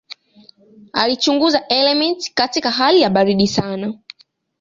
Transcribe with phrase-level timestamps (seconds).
[0.93, 3.93] Alichunguza elementi katika hali ya baridi sana.